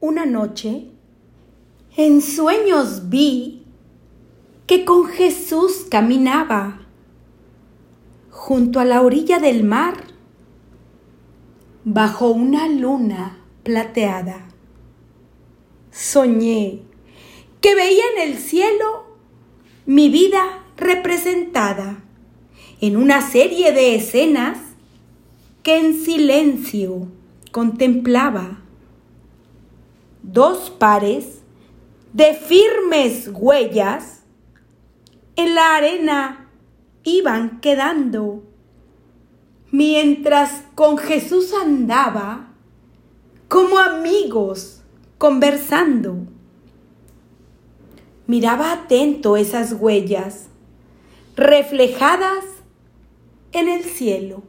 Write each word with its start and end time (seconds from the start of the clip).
Una 0.00 0.26
noche, 0.26 0.86
en 1.96 2.22
sueños 2.22 3.08
vi 3.08 3.64
que 4.66 4.84
con 4.84 5.06
Jesús 5.06 5.86
caminaba 5.90 6.86
junto 8.30 8.78
a 8.78 8.84
la 8.84 9.02
orilla 9.02 9.40
del 9.40 9.64
mar, 9.64 10.04
bajo 11.84 12.28
una 12.28 12.68
luna 12.68 13.38
plateada. 13.64 14.46
Soñé 15.90 16.82
que 17.60 17.74
veía 17.74 18.04
en 18.16 18.30
el 18.30 18.38
cielo 18.38 19.04
mi 19.84 20.08
vida 20.10 20.64
representada 20.76 22.04
en 22.80 22.96
una 22.96 23.20
serie 23.20 23.72
de 23.72 23.96
escenas 23.96 24.58
que 25.64 25.78
en 25.78 25.98
silencio 26.04 27.08
contemplaba. 27.50 28.62
Dos 30.30 30.68
pares 30.68 31.40
de 32.12 32.34
firmes 32.34 33.30
huellas 33.32 34.24
en 35.36 35.54
la 35.54 35.76
arena 35.76 36.50
iban 37.02 37.60
quedando, 37.60 38.42
mientras 39.70 40.64
con 40.74 40.98
Jesús 40.98 41.54
andaba 41.54 42.52
como 43.48 43.78
amigos 43.78 44.82
conversando. 45.16 46.26
Miraba 48.26 48.72
atento 48.72 49.38
esas 49.38 49.72
huellas 49.72 50.48
reflejadas 51.36 52.44
en 53.52 53.70
el 53.70 53.82
cielo. 53.82 54.42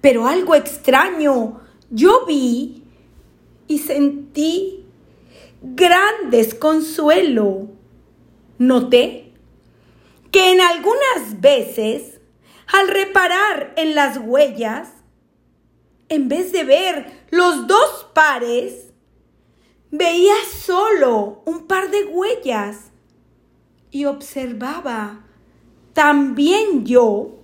Pero 0.00 0.26
algo 0.26 0.56
extraño 0.56 1.60
yo 1.90 2.26
vi 2.26 2.83
y 3.66 3.78
sentí 3.78 4.84
gran 5.62 6.30
desconsuelo. 6.30 7.68
Noté 8.58 9.32
que 10.30 10.52
en 10.52 10.60
algunas 10.60 11.40
veces, 11.40 12.20
al 12.72 12.88
reparar 12.88 13.72
en 13.76 13.94
las 13.94 14.18
huellas, 14.18 14.88
en 16.08 16.28
vez 16.28 16.52
de 16.52 16.64
ver 16.64 17.26
los 17.30 17.66
dos 17.66 18.06
pares, 18.14 18.92
veía 19.90 20.34
solo 20.58 21.42
un 21.46 21.66
par 21.66 21.90
de 21.90 22.04
huellas 22.04 22.90
y 23.90 24.06
observaba 24.06 25.24
también 25.92 26.84
yo 26.84 27.38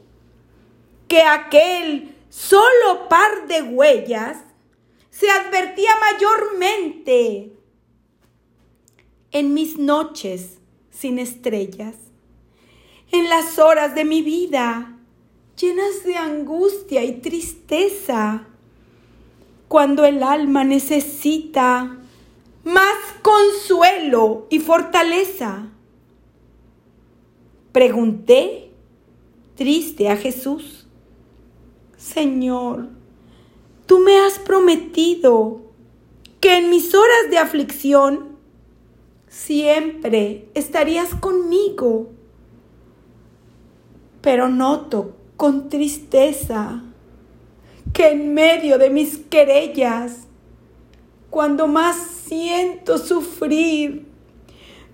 que 1.06 1.22
aquel 1.22 2.14
solo 2.28 3.08
par 3.08 3.46
de 3.46 3.62
huellas 3.62 4.38
se 5.10 5.30
advertía 5.30 5.90
mayormente 6.12 7.52
en 9.32 9.54
mis 9.54 9.78
noches 9.78 10.58
sin 10.90 11.18
estrellas, 11.18 11.96
en 13.12 13.28
las 13.28 13.58
horas 13.58 13.94
de 13.94 14.04
mi 14.04 14.22
vida 14.22 14.96
llenas 15.60 16.04
de 16.04 16.16
angustia 16.16 17.04
y 17.04 17.20
tristeza, 17.20 18.46
cuando 19.68 20.04
el 20.04 20.22
alma 20.22 20.64
necesita 20.64 21.98
más 22.64 22.96
consuelo 23.22 24.46
y 24.50 24.58
fortaleza. 24.58 25.68
Pregunté 27.72 28.70
triste 29.54 30.08
a 30.08 30.16
Jesús, 30.16 30.86
Señor, 31.96 32.88
tú 33.90 33.98
me 33.98 34.16
has 34.20 34.38
prometido 34.38 35.62
que 36.38 36.58
en 36.58 36.70
mis 36.70 36.94
horas 36.94 37.28
de 37.28 37.38
aflicción 37.38 38.38
siempre 39.26 40.48
estarías 40.54 41.12
conmigo. 41.16 42.08
Pero 44.20 44.48
noto 44.48 45.16
con 45.36 45.68
tristeza 45.68 46.84
que 47.92 48.10
en 48.10 48.32
medio 48.32 48.78
de 48.78 48.90
mis 48.90 49.18
querellas, 49.18 50.28
cuando 51.28 51.66
más 51.66 51.96
siento 51.96 52.96
sufrir, 52.96 54.06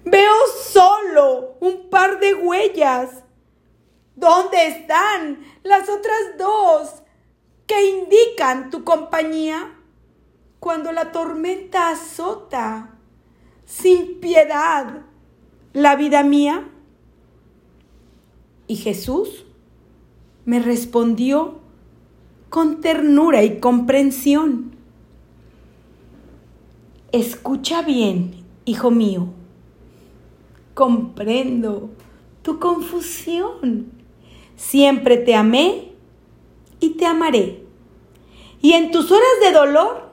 veo 0.07 0.35
solo 0.73 1.59
un 1.61 1.91
par 1.91 2.19
de 2.19 2.33
huellas 2.33 3.11
¿Dónde 4.17 4.69
están 4.69 5.45
las 5.63 5.91
otras 5.91 6.39
dos 6.39 7.03
indican 7.83 8.71
tu 8.71 8.85
compañía 8.85 9.75
cuando 10.61 10.93
la 10.93 11.13
tormenta 11.13 11.91
azota 11.91 12.99
sin 13.65 14.21
piedad 14.21 15.03
la 15.73 15.97
vida 15.97 16.23
mía? 16.23 16.69
Y 18.67 18.77
Jesús 18.77 19.45
me 20.45 20.61
respondió 20.61 21.61
con 22.49 22.81
ternura 22.81 23.43
y 23.45 23.59
comprensión. 23.59 24.77
Escucha 27.13 27.83
bien, 27.83 28.45
hijo 28.65 28.91
mío. 28.91 29.29
Comprendo 30.75 31.91
tu 32.43 32.59
confusión 32.59 33.97
Siempre 34.57 35.19
te 35.19 35.35
amé 35.35 35.93
y 36.81 36.91
te 36.91 37.05
amaré. 37.05 37.66
Y 38.61 38.73
en 38.73 38.91
tus 38.91 39.11
horas 39.11 39.41
de 39.43 39.53
dolor, 39.53 40.11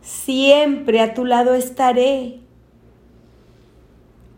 siempre 0.00 1.00
a 1.00 1.14
tu 1.14 1.24
lado 1.24 1.54
estaré 1.54 2.40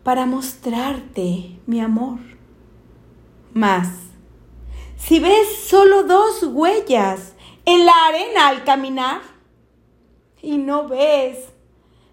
para 0.03 0.25
mostrarte 0.25 1.59
mi 1.65 1.79
amor. 1.79 2.19
Mas, 3.53 3.89
si 4.97 5.19
ves 5.19 5.55
solo 5.67 6.03
dos 6.03 6.43
huellas 6.43 7.33
en 7.65 7.85
la 7.85 7.93
arena 8.07 8.47
al 8.47 8.63
caminar 8.63 9.21
y 10.41 10.57
no 10.57 10.87
ves 10.87 11.49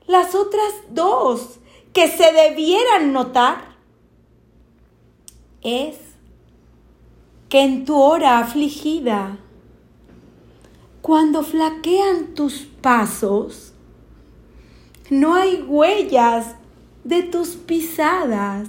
las 0.06 0.34
otras 0.34 0.72
dos 0.90 1.60
que 1.92 2.08
se 2.08 2.32
debieran 2.32 3.12
notar, 3.12 3.76
es 5.62 5.96
que 7.48 7.62
en 7.62 7.84
tu 7.84 7.96
hora 8.00 8.38
afligida, 8.38 9.38
cuando 11.08 11.42
flaquean 11.42 12.34
tus 12.34 12.68
pasos, 12.82 13.72
no 15.08 15.36
hay 15.36 15.62
huellas 15.66 16.54
de 17.02 17.22
tus 17.22 17.56
pisadas, 17.56 18.68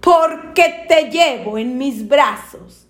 porque 0.00 0.86
te 0.88 1.10
llevo 1.10 1.58
en 1.58 1.76
mis 1.76 2.08
brazos 2.08 2.86